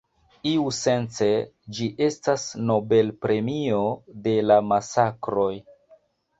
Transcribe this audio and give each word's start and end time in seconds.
Iusence 0.51 1.27
ĝi 1.79 1.89
estas 2.07 2.47
Nobel-premio 2.71 3.85
de 4.27 4.37
la 4.49 4.61
masakroj. 4.75 5.51